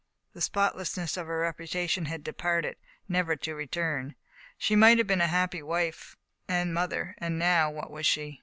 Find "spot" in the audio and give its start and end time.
0.41-0.75